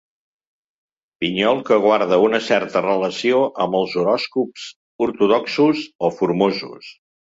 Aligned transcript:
Pinyol 1.23 1.61
que 1.67 1.77
guarda 1.83 2.19
una 2.29 2.41
certa 2.47 2.83
relació 2.87 3.45
amb 3.69 3.81
els 3.83 3.97
horòscops 4.05 4.69
ortodoxos 5.11 5.89
o 6.11 6.15
formosos. 6.21 6.95